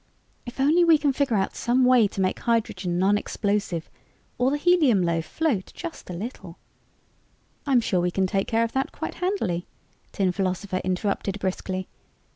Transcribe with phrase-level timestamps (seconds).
[0.47, 3.87] If only we can figure out some way to make hydrogen non explosive
[4.39, 6.57] or the helium loaf float just a little"
[7.67, 9.67] "I'm sure we can take care of that quite handily,"
[10.11, 11.87] Tin Philosopher interrupted briskly.